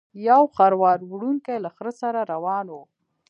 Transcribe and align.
یو 0.27 0.41
خروار 0.55 0.99
وړونکی 1.11 1.55
له 1.63 1.69
خره 1.75 1.93
سره 2.01 2.19
روان 2.31 2.65
و. 2.71 2.75